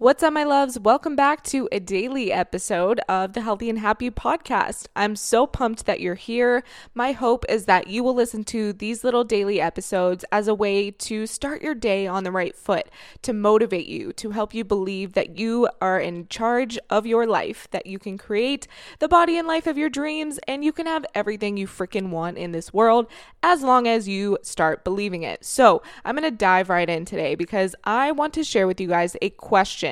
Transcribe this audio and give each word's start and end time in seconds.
What's 0.00 0.22
up, 0.22 0.32
my 0.32 0.44
loves? 0.44 0.78
Welcome 0.78 1.16
back 1.16 1.42
to 1.46 1.68
a 1.72 1.80
daily 1.80 2.30
episode 2.30 3.00
of 3.08 3.32
the 3.32 3.40
Healthy 3.40 3.68
and 3.68 3.80
Happy 3.80 4.12
podcast. 4.12 4.86
I'm 4.94 5.16
so 5.16 5.44
pumped 5.44 5.86
that 5.86 5.98
you're 5.98 6.14
here. 6.14 6.62
My 6.94 7.10
hope 7.10 7.44
is 7.48 7.64
that 7.64 7.88
you 7.88 8.04
will 8.04 8.14
listen 8.14 8.44
to 8.44 8.72
these 8.72 9.02
little 9.02 9.24
daily 9.24 9.60
episodes 9.60 10.24
as 10.30 10.46
a 10.46 10.54
way 10.54 10.92
to 10.92 11.26
start 11.26 11.62
your 11.62 11.74
day 11.74 12.06
on 12.06 12.22
the 12.22 12.30
right 12.30 12.54
foot, 12.54 12.88
to 13.22 13.32
motivate 13.32 13.88
you, 13.88 14.12
to 14.12 14.30
help 14.30 14.54
you 14.54 14.62
believe 14.62 15.14
that 15.14 15.36
you 15.36 15.68
are 15.82 15.98
in 15.98 16.28
charge 16.28 16.78
of 16.88 17.04
your 17.04 17.26
life, 17.26 17.66
that 17.72 17.86
you 17.86 17.98
can 17.98 18.18
create 18.18 18.68
the 19.00 19.08
body 19.08 19.36
and 19.36 19.48
life 19.48 19.66
of 19.66 19.76
your 19.76 19.90
dreams, 19.90 20.38
and 20.46 20.64
you 20.64 20.70
can 20.70 20.86
have 20.86 21.06
everything 21.12 21.56
you 21.56 21.66
freaking 21.66 22.10
want 22.10 22.38
in 22.38 22.52
this 22.52 22.72
world 22.72 23.08
as 23.42 23.64
long 23.64 23.88
as 23.88 24.06
you 24.06 24.38
start 24.42 24.84
believing 24.84 25.24
it. 25.24 25.44
So, 25.44 25.82
I'm 26.04 26.14
going 26.14 26.22
to 26.22 26.36
dive 26.36 26.70
right 26.70 26.88
in 26.88 27.04
today 27.04 27.34
because 27.34 27.74
I 27.82 28.12
want 28.12 28.32
to 28.34 28.44
share 28.44 28.68
with 28.68 28.80
you 28.80 28.86
guys 28.86 29.16
a 29.20 29.30
question 29.30 29.87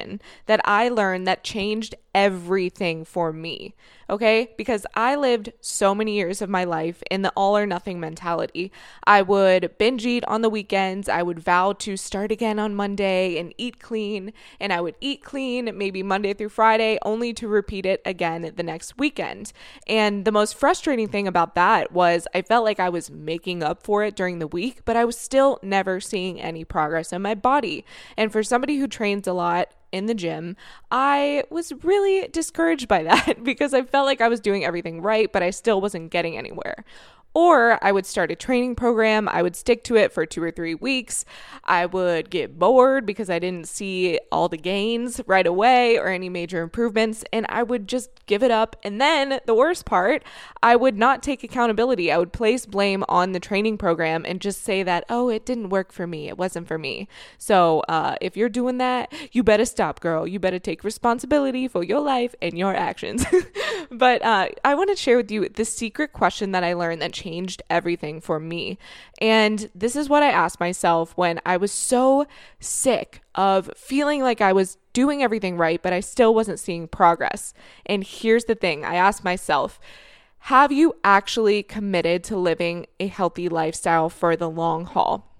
that 0.47 0.61
I 0.65 0.89
learned 0.89 1.27
that 1.27 1.45
changed 1.45 1.95
everything 2.15 3.05
for 3.05 3.33
me. 3.33 3.75
Okay? 4.09 4.51
Because 4.57 4.87
I 4.95 5.17
lived 5.17 5.53
so 5.61 5.95
many 5.95 6.15
years 6.15 6.41
of 6.41 6.49
my 6.49 6.65
life 6.65 7.03
in 7.11 7.23
the 7.23 7.33
all 7.37 7.57
or 7.57 7.67
nothing 7.67 7.99
mentality. 7.99 8.71
I 9.07 9.23
would 9.23 9.77
binge 9.79 10.07
eat 10.07 10.25
on 10.27 10.43
the 10.43 10.49
weekends. 10.49 11.09
I 11.09 11.23
would 11.23 11.41
vow 11.41 11.73
to 11.75 11.97
start 11.97 12.31
again 12.31 12.59
on 12.59 12.75
Monday 12.75 13.39
and 13.39 13.53
eat 13.59 13.81
clean. 13.81 14.33
And 14.61 14.73
I 14.73 14.81
would 14.81 14.95
eat 15.01 15.23
clean 15.23 15.71
maybe 15.77 16.03
Monday 16.03 16.35
through 16.35 16.51
Friday, 16.51 16.99
only 17.03 17.33
to 17.35 17.49
repeat 17.49 17.87
it 17.87 18.01
again 18.05 18.53
the 18.57 18.63
next 18.63 18.99
weekend. 18.99 19.53
And 19.87 20.25
the 20.25 20.33
most 20.33 20.55
frustrating 20.55 21.09
thing 21.09 21.27
about 21.27 21.55
that 21.55 21.93
was 21.93 22.27
I 22.35 22.43
felt 22.43 22.65
like 22.65 22.81
I 22.81 22.89
was 22.89 23.11
making 23.11 23.63
up 23.63 23.83
for 23.83 24.05
it 24.05 24.17
during 24.17 24.39
the 24.39 24.47
week, 24.47 24.85
but 24.85 24.97
I 24.97 25.05
was 25.05 25.19
still 25.19 25.59
never 25.63 26.01
seeing 26.01 26.41
any 26.41 26.65
progress 26.65 27.13
in 27.13 27.23
my 27.23 27.35
body. 27.35 27.85
And 28.17 28.33
for 28.33 28.43
somebody 28.43 28.77
who 28.77 28.87
trains 28.87 29.27
a 29.27 29.33
lot, 29.33 29.73
in 29.93 30.07
the 30.07 30.15
gym, 30.15 30.57
I 30.91 31.45
was 31.51 31.73
really 31.83 32.29
discouraged 32.29 32.89
by 32.89 33.03
that 33.05 33.43
because 33.43 33.73
I 33.73 33.83
felt 33.83 33.96
like 34.05 34.21
I 34.21 34.29
was 34.29 34.41
doing 34.41 34.65
everything 34.65 35.01
right, 35.01 35.31
but 35.33 35.43
I 35.43 35.51
still 35.51 35.81
wasn't 35.81 36.11
getting 36.11 36.37
anywhere. 36.37 36.85
Or 37.37 37.79
I 37.85 37.93
would 37.93 38.07
start 38.07 38.31
a 38.31 38.35
training 38.35 38.77
program. 38.77 39.29
I 39.29 39.43
would 39.43 39.57
stick 39.57 39.85
to 39.85 39.97
it 39.97 40.11
for 40.11 40.25
two 40.25 40.43
or 40.43 40.51
three 40.51 40.75
weeks. 40.75 41.27
I 41.65 41.85
would 41.85 42.31
get 42.31 42.59
bored 42.59 43.05
because 43.05 43.29
I 43.29 43.39
didn't 43.39 43.69
see 43.69 44.19
all 44.33 44.49
the 44.49 44.57
gains 44.57 45.21
right 45.27 45.47
away 45.47 45.99
or 45.99 46.09
any 46.09 46.31
major 46.31 46.63
improvements. 46.63 47.27
And 47.35 47.45
I 47.51 47.63
would 47.63 47.89
just 47.89 48.25
give 48.25 48.43
it 48.43 48.51
up. 48.51 48.75
And 48.83 49.03
then 49.03 49.41
the 49.45 49.55
worst 49.55 49.85
part, 49.85 50.25
I 50.63 50.77
would 50.77 50.97
not 50.97 51.23
take 51.23 51.45
accountability. 51.45 52.11
I 52.11 52.17
would 52.17 52.33
place 52.33 52.65
blame 52.65 53.05
on 53.07 53.33
the 53.33 53.41
training 53.41 53.77
program 53.77 54.25
and 54.27 54.41
just 54.41 54.65
say 54.65 54.83
that, 54.85 55.05
oh, 55.11 55.29
it 55.29 55.45
didn't 55.45 55.69
work 55.69 55.93
for 55.93 56.07
me. 56.07 56.29
It 56.29 56.39
wasn't 56.39 56.67
for 56.67 56.79
me. 56.79 57.07
So 57.37 57.81
uh, 57.81 58.17
if 58.23 58.39
you're 58.39 58.49
doing 58.49 58.79
that, 58.79 59.13
you 59.33 59.43
better 59.43 59.67
stop, 59.67 60.01
girl. 60.01 60.27
You 60.27 60.39
better 60.39 60.59
take 60.59 60.83
responsibility 60.83 61.69
for 61.69 61.85
your 61.85 62.01
life 62.01 62.35
and 62.41 62.57
your 62.57 62.75
actions. 62.75 63.27
but 63.91 64.23
uh, 64.25 64.49
I 64.65 64.75
want 64.75 64.89
to 64.89 64.97
share 64.97 65.19
with 65.19 65.31
you 65.31 65.51
the 65.51 65.67
secret 65.67 66.15
question 66.15 66.53
that 66.53 66.65
I 66.65 66.73
learned 66.73 67.03
that 67.03 67.13
changed 67.13 67.26
everything 67.69 68.21
for 68.21 68.39
me. 68.41 68.79
And 69.21 69.71
this 69.75 69.97
is 69.97 70.09
what 70.09 70.23
I 70.23 70.31
asked 70.31 70.61
myself 70.61 71.17
when 71.17 71.41
I 71.45 71.57
was 71.57 71.73
so 71.73 72.27
sick 72.61 73.23
of 73.35 73.71
feeling 73.77 74.23
like 74.23 74.41
I 74.41 74.53
was 74.53 74.79
doing 74.93 75.23
everything 75.23 75.57
right, 75.57 75.83
but 75.83 75.93
I 75.93 76.01
still 76.01 76.35
wasn't 76.35 76.61
seeing 76.61 76.89
progress. 76.89 77.53
And 77.85 78.05
here's 78.05 78.47
the 78.47 78.55
thing 78.55 78.85
I 78.85 78.95
asked 78.95 79.25
myself, 79.25 79.79
have 80.39 80.71
you 80.71 80.95
actually 81.03 81.63
committed 81.63 82.23
to 82.25 82.37
living 82.37 82.87
a 83.01 83.09
healthy 83.09 83.49
lifestyle 83.49 84.09
for 84.09 84.37
the 84.37 84.49
long 84.49 84.85
haul? 84.85 85.36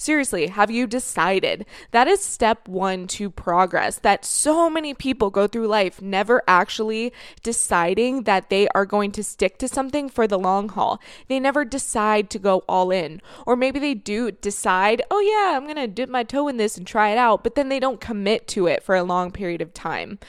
Seriously, 0.00 0.46
have 0.46 0.70
you 0.70 0.86
decided? 0.86 1.66
That 1.90 2.06
is 2.06 2.22
step 2.22 2.68
one 2.68 3.08
to 3.08 3.28
progress. 3.28 3.98
That 3.98 4.24
so 4.24 4.70
many 4.70 4.94
people 4.94 5.28
go 5.28 5.48
through 5.48 5.66
life 5.66 6.00
never 6.00 6.40
actually 6.46 7.12
deciding 7.42 8.22
that 8.22 8.48
they 8.48 8.68
are 8.76 8.86
going 8.86 9.10
to 9.10 9.24
stick 9.24 9.58
to 9.58 9.66
something 9.66 10.08
for 10.08 10.28
the 10.28 10.38
long 10.38 10.68
haul. 10.68 11.00
They 11.26 11.40
never 11.40 11.64
decide 11.64 12.30
to 12.30 12.38
go 12.38 12.62
all 12.68 12.92
in. 12.92 13.20
Or 13.44 13.56
maybe 13.56 13.80
they 13.80 13.94
do 13.94 14.30
decide, 14.30 15.02
oh 15.10 15.18
yeah, 15.18 15.56
I'm 15.56 15.64
going 15.64 15.74
to 15.74 15.88
dip 15.88 16.08
my 16.08 16.22
toe 16.22 16.46
in 16.46 16.58
this 16.58 16.78
and 16.78 16.86
try 16.86 17.10
it 17.10 17.18
out, 17.18 17.42
but 17.42 17.56
then 17.56 17.68
they 17.68 17.80
don't 17.80 18.00
commit 18.00 18.46
to 18.48 18.68
it 18.68 18.84
for 18.84 18.94
a 18.94 19.02
long 19.02 19.32
period 19.32 19.60
of 19.60 19.74
time. 19.74 20.20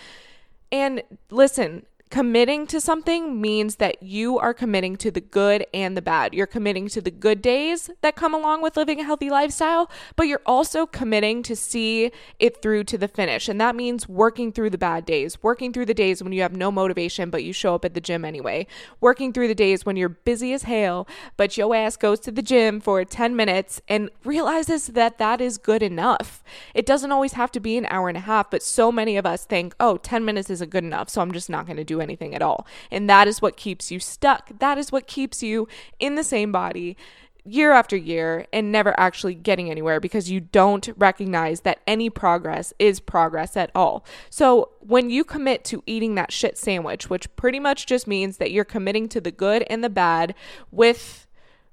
And 0.71 1.03
listen, 1.29 1.85
Committing 2.09 2.65
to 2.65 2.81
something 2.81 3.39
means 3.39 3.75
that 3.75 4.01
you 4.01 4.39
are 4.39 4.51
committing 4.51 4.95
to 4.95 5.11
the 5.11 5.21
good 5.21 5.63
and 5.75 5.95
the 5.95 6.01
bad. 6.01 6.33
You're 6.33 6.47
committing 6.47 6.87
to 6.87 7.01
the 7.01 7.11
good 7.11 7.39
days 7.39 7.91
that 8.01 8.15
come 8.15 8.33
along 8.33 8.63
with 8.63 8.75
living 8.75 8.99
a 8.99 9.03
healthy 9.03 9.29
lifestyle, 9.29 9.91
but 10.15 10.23
you're 10.23 10.41
also 10.43 10.87
committing 10.87 11.43
to 11.43 11.55
see 11.55 12.11
it 12.39 12.63
through 12.63 12.85
to 12.85 12.97
the 12.97 13.07
finish. 13.07 13.47
And 13.47 13.61
that 13.61 13.75
means 13.75 14.09
working 14.09 14.51
through 14.51 14.71
the 14.71 14.77
bad 14.79 15.05
days, 15.05 15.43
working 15.43 15.71
through 15.71 15.85
the 15.85 15.93
days 15.93 16.23
when 16.23 16.33
you 16.33 16.41
have 16.41 16.55
no 16.55 16.71
motivation, 16.71 17.29
but 17.29 17.43
you 17.43 17.53
show 17.53 17.75
up 17.75 17.85
at 17.85 17.93
the 17.93 18.01
gym 18.01 18.25
anyway, 18.25 18.65
working 18.99 19.31
through 19.31 19.47
the 19.47 19.53
days 19.53 19.85
when 19.85 19.95
you're 19.95 20.09
busy 20.09 20.51
as 20.51 20.63
hell, 20.63 21.07
but 21.37 21.57
your 21.57 21.75
ass 21.75 21.95
goes 21.95 22.19
to 22.21 22.31
the 22.31 22.41
gym 22.41 22.79
for 22.79 23.05
10 23.05 23.35
minutes 23.35 23.83
and 23.87 24.09
realizes 24.25 24.87
that 24.87 25.19
that 25.19 25.41
is 25.41 25.59
good 25.59 25.83
enough. 25.83 26.43
It 26.73 26.87
doesn't 26.87 27.11
always 27.11 27.33
have 27.33 27.51
to 27.51 27.59
be 27.59 27.77
an 27.77 27.85
hour 27.91 28.09
and 28.09 28.17
a 28.17 28.21
half, 28.21 28.49
but 28.49 28.63
so 28.63 28.91
many 28.91 29.15
of 29.15 29.27
us 29.27 29.45
think, 29.45 29.75
oh, 29.79 29.97
10 29.97 30.25
minutes 30.25 30.49
isn't 30.49 30.71
good 30.71 30.83
enough, 30.83 31.07
so 31.07 31.21
I'm 31.21 31.31
just 31.31 31.51
not 31.51 31.67
going 31.67 31.77
to 31.77 31.83
do 31.83 31.98
anything 32.01 32.35
at 32.35 32.41
all. 32.41 32.65
And 32.91 33.09
that 33.09 33.27
is 33.27 33.41
what 33.41 33.57
keeps 33.57 33.91
you 33.91 33.99
stuck. 33.99 34.57
That 34.59 34.77
is 34.77 34.91
what 34.91 35.07
keeps 35.07 35.43
you 35.43 35.67
in 35.99 36.15
the 36.15 36.23
same 36.23 36.51
body 36.51 36.97
year 37.45 37.71
after 37.71 37.95
year 37.95 38.45
and 38.53 38.71
never 38.71 38.97
actually 38.99 39.33
getting 39.33 39.69
anywhere 39.71 39.99
because 39.99 40.29
you 40.29 40.39
don't 40.39 40.89
recognize 40.97 41.61
that 41.61 41.79
any 41.87 42.09
progress 42.09 42.73
is 42.79 42.99
progress 42.99 43.57
at 43.57 43.71
all. 43.73 44.05
So, 44.29 44.69
when 44.79 45.09
you 45.09 45.23
commit 45.23 45.63
to 45.65 45.83
eating 45.85 46.15
that 46.15 46.31
shit 46.31 46.57
sandwich, 46.57 47.09
which 47.09 47.33
pretty 47.35 47.59
much 47.59 47.85
just 47.85 48.07
means 48.07 48.37
that 48.37 48.51
you're 48.51 48.65
committing 48.65 49.09
to 49.09 49.21
the 49.21 49.31
good 49.31 49.63
and 49.69 49.83
the 49.83 49.89
bad 49.89 50.35
with 50.71 51.27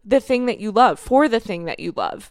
the 0.04 0.20
thing 0.20 0.46
that 0.46 0.60
you 0.60 0.70
love, 0.70 0.98
for 0.98 1.28
the 1.28 1.40
thing 1.40 1.64
that 1.64 1.80
you 1.80 1.92
love, 1.94 2.30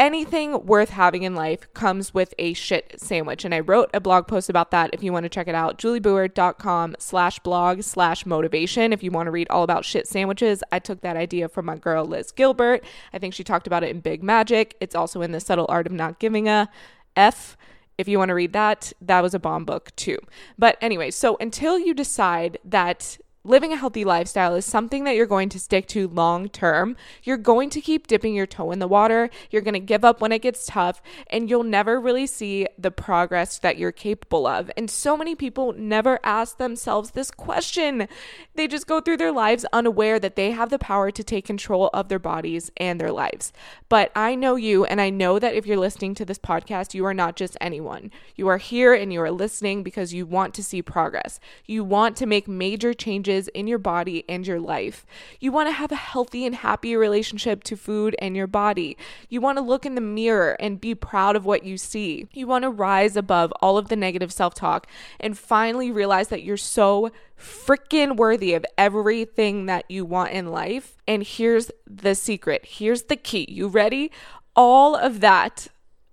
anything 0.00 0.64
worth 0.64 0.88
having 0.88 1.24
in 1.24 1.34
life 1.34 1.72
comes 1.74 2.14
with 2.14 2.32
a 2.38 2.54
shit 2.54 2.98
sandwich. 2.98 3.44
And 3.44 3.54
I 3.54 3.60
wrote 3.60 3.90
a 3.92 4.00
blog 4.00 4.26
post 4.26 4.48
about 4.48 4.70
that 4.70 4.90
if 4.94 5.02
you 5.02 5.12
want 5.12 5.24
to 5.24 5.28
check 5.28 5.46
it 5.46 5.54
out. 5.54 5.78
julieboer.com 5.78 6.96
slash 6.98 7.38
blog 7.40 7.82
slash 7.82 8.24
motivation. 8.24 8.94
If 8.94 9.02
you 9.02 9.10
want 9.10 9.26
to 9.26 9.30
read 9.30 9.46
all 9.50 9.62
about 9.62 9.84
shit 9.84 10.08
sandwiches, 10.08 10.64
I 10.72 10.78
took 10.78 11.02
that 11.02 11.16
idea 11.16 11.48
from 11.48 11.66
my 11.66 11.76
girl 11.76 12.06
Liz 12.06 12.32
Gilbert. 12.32 12.82
I 13.12 13.18
think 13.18 13.34
she 13.34 13.44
talked 13.44 13.66
about 13.66 13.84
it 13.84 13.90
in 13.90 14.00
Big 14.00 14.22
Magic. 14.22 14.74
It's 14.80 14.94
also 14.94 15.20
in 15.20 15.32
The 15.32 15.40
Subtle 15.40 15.66
Art 15.68 15.86
of 15.86 15.92
Not 15.92 16.18
Giving 16.18 16.48
a 16.48 16.70
F. 17.14 17.58
If 17.98 18.08
you 18.08 18.18
want 18.18 18.30
to 18.30 18.34
read 18.34 18.54
that, 18.54 18.94
that 19.02 19.20
was 19.22 19.34
a 19.34 19.38
bomb 19.38 19.66
book 19.66 19.94
too. 19.96 20.16
But 20.58 20.78
anyway, 20.80 21.10
so 21.10 21.36
until 21.38 21.78
you 21.78 21.92
decide 21.92 22.56
that 22.64 23.18
living 23.42 23.72
a 23.72 23.76
healthy 23.76 24.04
lifestyle 24.04 24.54
is 24.54 24.66
something 24.66 25.04
that 25.04 25.16
you're 25.16 25.24
going 25.24 25.48
to 25.48 25.58
stick 25.58 25.86
to 25.88 26.08
long 26.08 26.48
term. 26.48 26.94
You're 27.22 27.38
going 27.38 27.70
to 27.70 27.80
keep 27.80 28.06
dipping 28.06 28.34
your 28.34 28.46
toe 28.46 28.70
in 28.70 28.80
the 28.80 28.88
water. 28.88 29.30
You're 29.50 29.62
going 29.62 29.74
to 29.74 29.80
give 29.80 30.04
up 30.04 30.20
when 30.20 30.32
it 30.32 30.42
gets 30.42 30.66
tough, 30.66 31.00
and 31.28 31.48
you'll 31.48 31.64
never 31.64 31.98
really 31.98 32.26
see 32.26 32.66
the 32.76 32.90
progress 32.90 33.58
that 33.58 33.78
you're 33.78 33.92
capable 33.92 34.46
of. 34.46 34.70
And 34.76 34.90
so 34.90 35.16
many 35.16 35.34
people 35.34 35.72
never 35.72 36.18
ask 36.22 36.58
themselves 36.58 37.12
this 37.12 37.30
question. 37.30 38.08
They 38.56 38.68
just 38.68 38.86
go 38.86 39.00
through 39.00 39.16
their 39.16 39.32
lives 39.32 39.64
unaware 39.72 40.18
that 40.20 40.36
they 40.36 40.50
have 40.50 40.68
the 40.68 40.78
power 40.78 41.10
to 41.10 41.24
take 41.24 41.46
control 41.46 41.88
of 41.94 42.08
their 42.08 42.18
bodies 42.18 42.70
and 42.76 43.00
their 43.00 43.12
lives. 43.12 43.54
But 43.88 44.12
I 44.14 44.34
know 44.34 44.56
you, 44.56 44.84
and 44.84 45.00
I 45.00 45.08
know 45.08 45.38
that 45.38 45.54
if 45.54 45.66
you're 45.66 45.78
listening 45.78 46.14
to 46.16 46.26
this 46.26 46.38
podcast, 46.38 46.92
you 46.92 47.06
are 47.06 47.14
not 47.14 47.36
just 47.36 47.56
anyone. 47.60 48.10
You 48.36 48.48
are 48.48 48.58
here 48.58 48.92
and 48.92 49.12
you 49.12 49.22
are 49.22 49.30
listening 49.30 49.82
because 49.82 50.12
you 50.12 50.26
want 50.26 50.52
to 50.54 50.62
see 50.62 50.82
progress. 50.82 51.40
You 51.64 51.84
want 51.84 52.16
to 52.18 52.26
make 52.26 52.46
major 52.46 52.92
changes 52.92 53.29
changes 53.30 53.48
in 53.48 53.66
your 53.66 53.78
body 53.78 54.24
and 54.28 54.46
your 54.46 54.60
life. 54.60 55.06
You 55.38 55.52
want 55.52 55.68
to 55.68 55.72
have 55.72 55.92
a 55.92 55.96
healthy 55.96 56.46
and 56.46 56.54
happy 56.54 56.96
relationship 56.96 57.62
to 57.64 57.76
food 57.76 58.14
and 58.18 58.36
your 58.36 58.46
body. 58.46 58.96
You 59.28 59.40
want 59.40 59.58
to 59.58 59.62
look 59.62 59.86
in 59.86 59.94
the 59.94 60.00
mirror 60.00 60.56
and 60.60 60.80
be 60.80 60.94
proud 60.94 61.36
of 61.36 61.46
what 61.46 61.64
you 61.64 61.76
see. 61.76 62.28
You 62.32 62.46
want 62.46 62.62
to 62.62 62.70
rise 62.70 63.16
above 63.16 63.52
all 63.60 63.78
of 63.78 63.88
the 63.88 63.96
negative 63.96 64.32
self 64.32 64.54
talk 64.54 64.86
and 65.18 65.38
finally 65.38 65.90
realize 65.90 66.28
that 66.28 66.42
you're 66.42 66.56
so 66.56 67.10
freaking 67.38 68.16
worthy 68.16 68.54
of 68.54 68.66
everything 68.76 69.66
that 69.66 69.84
you 69.88 70.04
want 70.04 70.32
in 70.32 70.50
life. 70.50 70.96
And 71.06 71.22
here's 71.22 71.70
the 71.86 72.14
secret 72.14 72.64
here's 72.64 73.04
the 73.04 73.16
key. 73.16 73.46
You 73.48 73.68
ready? 73.68 74.10
All 74.56 74.96
of 74.96 75.20
that 75.20 75.68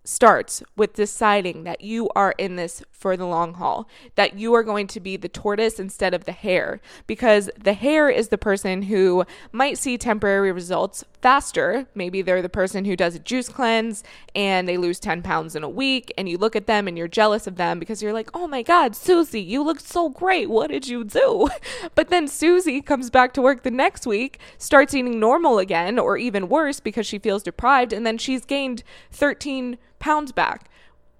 starts 0.08 0.64
with 0.76 0.94
deciding 0.94 1.64
that 1.64 1.82
you 1.82 2.10
are 2.16 2.34
in 2.38 2.56
this 2.56 2.82
for 2.92 3.18
the 3.18 3.26
long 3.26 3.56
haul, 3.56 3.88
that 4.16 4.38
you 4.38 4.54
are 4.54 4.64
going 4.64 4.88
to 4.88 5.00
be 5.00 5.18
the 5.18 5.30
tortoise 5.30 5.80
instead 5.80 6.14
of 6.14 6.24
the 6.24 6.32
hare, 6.32 6.82
because 7.06 7.50
the 7.62 7.74
hare 7.74 8.10
is 8.10 8.30
the 8.30 8.38
person 8.38 8.84
who 8.84 9.26
might 9.52 9.78
see 9.78 9.98
temporary 9.98 10.52
results 10.52 11.04
faster. 11.22 11.88
Maybe 11.94 12.22
they're 12.22 12.42
the 12.42 12.50
person 12.50 12.86
who 12.86 12.96
does 12.96 13.16
a 13.16 13.20
juice 13.20 13.50
cleanse 13.50 14.04
and 14.34 14.68
they 14.68 14.78
lose 14.78 15.00
10 15.00 15.22
pounds 15.22 15.56
in 15.56 15.64
a 15.64 15.70
week, 15.70 16.14
and 16.18 16.30
you 16.30 16.38
look 16.38 16.56
at 16.56 16.68
them 16.68 16.88
and 16.88 16.98
you're 16.98 17.08
jealous 17.08 17.46
of 17.46 17.58
them 17.58 17.78
because 17.78 18.02
you're 18.02 18.14
like, 18.14 18.30
oh 18.34 18.48
my 18.48 18.64
God, 18.64 18.96
Susie, 18.96 19.42
you 19.42 19.62
look 19.62 19.80
so 19.80 20.10
great. 20.10 20.50
What 20.50 20.70
did 20.72 20.88
you 20.88 21.04
do? 21.04 21.50
But 21.96 22.10
then 22.10 22.28
Susie 22.28 22.82
comes 22.82 23.10
back 23.10 23.34
to 23.34 23.42
work 23.42 23.64
the 23.64 23.72
next 23.72 24.06
week, 24.06 24.40
starts 24.58 24.94
eating 24.94 25.20
normal 25.20 25.58
again, 25.58 25.98
or 25.98 26.18
even 26.18 26.50
worse 26.50 26.80
because 26.80 27.06
she 27.06 27.20
feels 27.20 27.44
deprived, 27.44 27.92
and 27.92 28.06
then 28.06 28.18
she's 28.18 28.46
gained 28.46 28.84
13 29.12 29.78
pounds 30.08 30.32
back. 30.32 30.70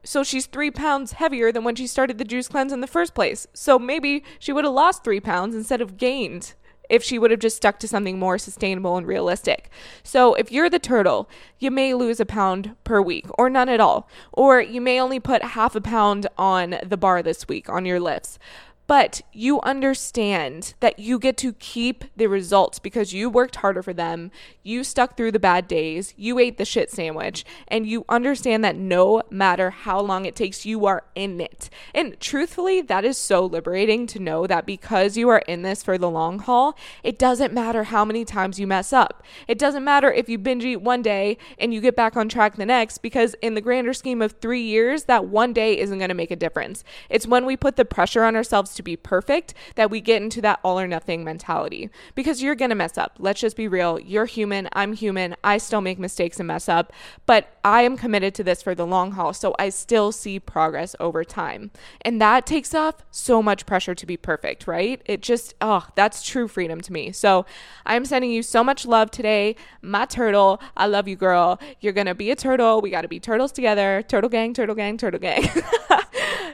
So 0.06 0.24
she's 0.24 0.46
three 0.46 0.72
pounds 0.72 1.12
heavier 1.12 1.52
than 1.52 1.66
when 1.66 1.76
she 1.76 1.88
started 1.88 2.18
the 2.18 2.24
juice 2.24 2.48
cleanse 2.48 2.72
in 2.72 2.80
the 2.80 2.88
first 2.88 3.14
place. 3.14 3.46
So 3.54 3.78
maybe 3.78 4.24
she 4.40 4.54
would 4.54 4.64
have 4.64 4.74
lost 4.74 5.04
three 5.04 5.20
pounds 5.20 5.54
instead 5.54 5.82
of 5.82 5.98
gained 5.98 6.54
if 6.90 7.04
she 7.04 7.20
would 7.20 7.32
have 7.32 7.42
just 7.42 7.58
stuck 7.58 7.80
to 7.80 7.88
something 7.90 8.18
more 8.18 8.38
sustainable 8.38 8.96
and 8.96 9.06
realistic. 9.06 9.70
So 10.04 10.36
if 10.36 10.54
you're 10.54 10.70
the 10.70 10.80
turtle, 10.80 11.30
you 11.60 11.70
may 11.70 11.94
lose 11.94 12.22
a 12.22 12.26
pound 12.26 12.78
per 12.86 13.02
week 13.02 13.26
or 13.38 13.50
none 13.50 13.68
at 13.68 13.82
all. 13.82 14.08
Or 14.32 14.62
you 14.62 14.80
may 14.80 15.02
only 15.02 15.20
put 15.20 15.44
half 15.44 15.76
a 15.76 15.82
pound 15.82 16.28
on 16.38 16.78
the 16.82 16.96
bar 16.96 17.22
this 17.22 17.46
week 17.50 17.68
on 17.68 17.86
your 17.86 18.00
lifts 18.00 18.40
but 18.88 19.22
you 19.34 19.60
understand 19.62 20.74
that 20.80 20.98
you 20.98 21.20
get 21.20 21.38
to 21.38 21.54
keep 21.54 22.06
the 22.16 22.28
results 22.28 22.80
because 22.80 23.14
you 23.14 23.30
worked 23.30 23.58
harder 23.58 23.84
for 23.84 23.94
them, 23.94 24.32
you 24.64 24.84
stuck 24.84 25.16
through 25.16 25.32
the 25.32 25.40
bad 25.40 25.68
days, 25.68 26.14
you 26.18 26.40
ate 26.40 26.58
the 26.58 26.66
shit 26.66 26.90
sandwich, 26.90 27.46
and 27.68 27.86
you 27.86 28.06
understand 28.08 28.64
that 28.64 28.78
no 28.78 29.22
matter 29.30 29.70
how 29.70 30.00
long 30.00 30.26
it 30.26 30.36
takes, 30.36 30.66
you 30.66 30.86
are 30.86 31.04
in 31.16 31.40
it. 31.42 31.70
And 31.94 32.20
truthfully, 32.20 32.82
that 32.82 33.04
is 33.04 33.18
so 33.18 33.46
liberating 33.46 34.08
to 34.08 34.20
know 34.20 34.48
that 34.48 34.66
because 34.66 35.18
you 35.18 35.28
are 35.30 35.44
in 35.48 35.62
this 35.62 35.84
for 35.84 35.98
the 35.98 36.10
long 36.10 36.40
haul, 36.40 36.78
it 37.04 37.20
doesn't 37.20 37.54
matter 37.54 37.84
how 37.86 38.06
many 38.06 38.24
times 38.24 38.60
you 38.60 38.68
mess 38.68 38.94
up. 38.94 39.24
It 39.48 39.60
doesn't 39.60 39.84
matter 39.84 40.12
if 40.12 40.30
you 40.30 40.38
binge 40.38 40.64
eat 40.64 40.78
one 40.78 41.02
day 41.02 41.38
and 41.60 41.74
you 41.74 41.82
get 41.82 41.96
back 41.96 42.16
on 42.16 42.30
track 42.30 42.56
the 42.56 42.66
next, 42.66 43.00
because 43.00 43.36
in 43.42 43.54
the 43.54 43.62
grander 43.62 43.94
scheme 43.94 44.22
of 44.22 44.34
three 44.34 44.62
years, 44.62 45.04
that 45.06 45.26
one 45.26 45.52
day 45.52 45.78
isn't 45.78 45.98
going 45.98 46.10
to 46.10 46.16
make 46.16 46.32
a 46.32 46.36
difference. 46.38 46.84
It's 47.10 47.28
when 47.28 47.46
we 47.46 47.58
put 47.58 47.76
the 47.76 47.84
pressure 47.84 48.24
on 48.24 48.36
ourselves 48.36 48.77
to 48.78 48.84
be 48.84 48.96
perfect 48.96 49.54
that 49.76 49.92
we 49.92 50.02
get 50.02 50.22
into 50.22 50.42
that 50.42 50.60
all 50.64 50.80
or 50.80 50.88
nothing 50.88 51.24
mentality 51.24 51.90
because 52.16 52.42
you're 52.42 52.56
going 52.56 52.70
to 52.70 52.76
mess 52.76 52.98
up. 52.98 53.18
Let's 53.20 53.42
just 53.42 53.58
be 53.58 53.68
real. 53.68 54.00
You're 54.00 54.26
human. 54.26 54.70
I'm 54.74 54.94
human. 54.94 55.36
I 55.44 55.58
still 55.58 55.82
make 55.82 56.00
mistakes 56.00 56.40
and 56.40 56.48
mess 56.48 56.70
up, 56.70 56.94
but 57.26 57.50
I 57.64 57.82
am 57.82 57.98
committed 57.98 58.34
to 58.36 58.44
this 58.44 58.62
for 58.62 58.74
the 58.74 58.88
long 58.88 59.12
haul. 59.12 59.34
So 59.34 59.56
I 59.60 59.70
still 59.70 60.12
see 60.12 60.40
progress 60.40 60.96
over 61.00 61.24
time. 61.24 61.72
And 62.02 62.22
that 62.22 62.46
takes 62.46 62.74
off 62.74 63.04
so 63.12 63.44
much 63.44 63.66
pressure 63.66 63.96
to 63.96 64.06
be 64.06 64.18
perfect, 64.18 64.68
right? 64.68 65.02
It 65.06 65.22
just, 65.22 65.54
oh, 65.62 65.88
that's 65.96 66.24
true 66.24 66.48
freedom 66.48 66.82
to 66.82 66.94
me. 66.94 67.12
So 67.12 67.46
I'm 67.86 68.06
sending 68.06 68.32
you 68.32 68.44
so 68.44 68.64
much 68.64 68.86
love 68.86 69.12
today. 69.12 69.56
My 69.82 70.06
turtle, 70.06 70.62
I 70.76 70.88
love 70.88 71.08
you, 71.08 71.16
girl. 71.16 71.60
You're 71.82 71.94
going 71.94 72.08
to 72.08 72.16
be 72.16 72.32
a 72.32 72.36
turtle. 72.36 72.82
We 72.82 72.90
got 72.90 73.02
to 73.02 73.08
be 73.08 73.20
turtles 73.20 73.52
together. 73.52 74.04
Turtle 74.08 74.30
gang, 74.30 74.54
turtle 74.54 74.76
gang, 74.76 74.98
turtle 74.98 75.20
gang. 75.20 75.50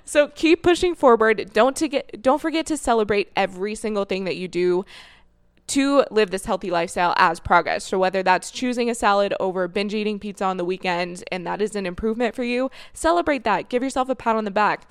so 0.06 0.28
keep 0.28 0.64
pushing 0.64 0.96
forward. 0.96 1.52
Don't 1.54 1.78
get 1.90 2.22
don't 2.22 2.42
forget 2.42 2.66
to 2.68 2.78
celebrate 2.78 3.32
every 3.36 3.76
single 3.76 4.06
thing 4.06 4.26
that 4.26 4.36
you 4.36 4.48
do 4.48 4.86
to 5.66 6.04
live 6.12 6.30
this 6.30 6.46
healthy 6.46 6.70
lifestyle 6.70 7.14
as 7.18 7.40
progress. 7.40 7.86
So 7.86 7.98
whether 7.98 8.22
that's 8.22 8.52
choosing 8.52 8.90
a 8.90 8.96
salad 8.96 9.34
over 9.40 9.68
binge 9.68 9.94
eating 9.94 10.20
pizza 10.20 10.44
on 10.44 10.58
the 10.58 10.66
weekend 10.66 11.24
and 11.32 11.48
that 11.48 11.62
is 11.62 11.76
an 11.76 11.86
improvement 11.86 12.36
for 12.36 12.44
you, 12.44 12.70
celebrate 12.94 13.44
that. 13.46 13.70
Give 13.70 13.82
yourself 13.82 14.10
a 14.10 14.16
pat 14.16 14.36
on 14.36 14.44
the 14.44 14.52
back 14.52 14.88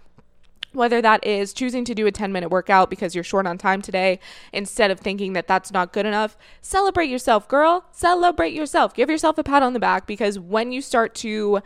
whether 0.73 1.03
that 1.03 1.25
is 1.25 1.53
choosing 1.53 1.85
to 1.85 1.94
do 1.94 2.06
a 2.06 2.12
10 2.12 2.32
minute 2.32 2.49
workout 2.49 2.91
because 2.91 3.15
you're 3.15 3.25
short 3.25 3.47
on 3.47 3.58
time 3.58 3.82
today 3.82 4.19
instead 4.53 4.91
of 4.91 4.99
thinking 4.99 5.35
that 5.35 5.47
that's 5.47 5.70
not 5.70 5.93
good 5.93 6.06
enough, 6.06 6.37
celebrate 6.61 7.08
yourself, 7.08 7.47
girl. 7.49 7.85
Celebrate 7.93 8.53
yourself. 8.53 8.94
Give 8.94 9.11
yourself 9.11 9.38
a 9.38 9.44
pat 9.44 9.62
on 9.62 9.73
the 9.73 9.81
back 9.81 10.06
because 10.06 10.38
when 10.38 10.73
you 10.73 10.81
start 10.81 11.15
to 11.17 11.62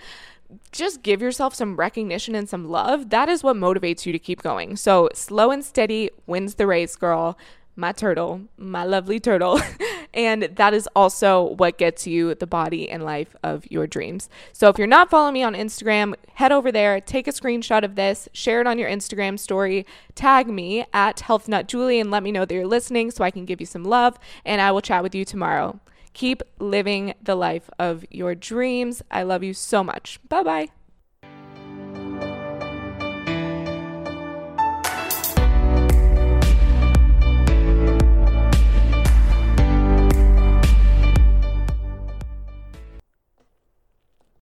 just 0.73 1.03
give 1.03 1.23
yourself 1.23 1.55
some 1.55 1.77
recognition 1.77 2.35
and 2.35 2.49
some 2.49 2.69
love. 2.69 3.11
That 3.11 3.29
is 3.29 3.43
what 3.43 3.57
motivates 3.57 4.07
you 4.07 4.13
to 4.13 4.19
keep 4.19 4.43
going. 4.43 4.77
So, 4.77 5.09
slow 5.15 5.51
and 5.51 5.65
steady 5.65 6.11
wins 6.27 6.55
the 6.55 6.67
race, 6.67 6.97
girl. 6.97 7.39
My 7.79 7.93
turtle, 7.93 8.43
my 8.57 8.85
lovely 8.85 9.21
turtle. 9.21 9.61
and 10.15 10.45
that 10.45 10.73
is 10.73 10.89
also 10.97 11.55
what 11.55 11.77
gets 11.77 12.07
you 12.07 12.35
the 12.35 12.47
body 12.47 12.89
and 12.89 13.05
life 13.05 13.37
of 13.43 13.71
your 13.71 13.87
dreams. 13.87 14.31
So, 14.53 14.69
if 14.69 14.79
you're 14.79 14.87
not 14.87 15.11
following 15.11 15.35
me 15.35 15.43
on 15.43 15.55
Instagram, 15.55 16.15
head 16.35 16.53
over 16.53 16.73
there, 16.73 17.01
take 17.01 17.29
a 17.29 17.33
screenshot 17.33 17.85
of 17.85 17.95
this, 17.95 18.29
share 18.33 18.61
it 18.61 18.67
on 18.67 18.79
your 18.79 18.89
Instagram 18.89 19.39
story, 19.39 19.87
tag 20.15 20.49
me 20.49 20.87
at 20.93 21.19
HealthNutJulie, 21.19 22.01
and 22.01 22.11
let 22.11 22.23
me 22.23 22.33
know 22.33 22.45
that 22.45 22.55
you're 22.55 22.67
listening 22.67 23.11
so 23.11 23.25
I 23.25 23.31
can 23.31 23.45
give 23.45 23.61
you 23.61 23.67
some 23.67 23.85
love. 23.85 24.19
And 24.45 24.61
I 24.61 24.73
will 24.73 24.83
chat 24.83 25.03
with 25.03 25.15
you 25.15 25.25
tomorrow. 25.25 25.81
Keep 26.17 26.43
living 26.59 27.13
the 27.23 27.35
life 27.35 27.69
of 27.79 28.07
your 28.11 28.35
dreams. 28.35 29.03
I 29.11 29.23
love 29.23 29.43
you 29.43 29.53
so 29.53 29.85
much. 29.85 30.19
Bye 30.31 30.43
bye. 30.43 30.76